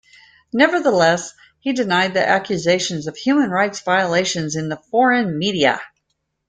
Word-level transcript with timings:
Nevertheless, 0.51 1.31
he 1.59 1.73
denied 1.73 2.15
the 2.15 2.27
accusations 2.27 3.05
of 3.05 3.15
human 3.17 3.51
rights 3.51 3.81
violations 3.81 4.55
in 4.55 4.67
the 4.67 4.81
foreign 4.89 5.37
media. 5.37 5.79